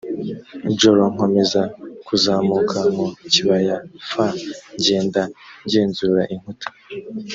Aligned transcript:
joro 0.79 1.01
nkomeza 1.13 1.61
kuzamuka 2.07 2.79
mu 2.95 3.05
kibaya 3.31 3.77
f 4.09 4.11
ngenda 4.79 5.21
ngenzura 5.65 6.23
inkuta 6.33 6.67